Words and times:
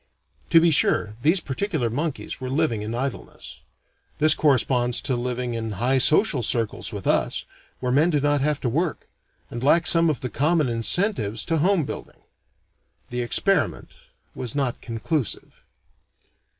To 0.49 0.59
be 0.59 0.71
sure, 0.71 1.13
these 1.21 1.39
particular 1.41 1.87
monkeys 1.87 2.41
were 2.41 2.49
living 2.49 2.81
in 2.81 2.95
idleness. 2.95 3.59
This 4.17 4.33
corresponds 4.33 4.99
to 5.01 5.15
living 5.15 5.53
in 5.53 5.73
high 5.73 5.99
social 5.99 6.41
circles 6.41 6.91
with 6.91 7.05
us, 7.05 7.45
where 7.81 7.91
men 7.91 8.09
do 8.09 8.19
not 8.19 8.41
have 8.41 8.59
to 8.61 8.67
work, 8.69 9.07
and 9.51 9.63
lack 9.63 9.85
some 9.85 10.09
of 10.09 10.21
the 10.21 10.29
common 10.31 10.67
incentives 10.69 11.45
to 11.45 11.57
home 11.59 11.83
building. 11.85 12.23
The 13.11 13.21
experiment 13.21 13.89
was 14.33 14.55
not 14.55 14.81
conclusive. 14.81 15.61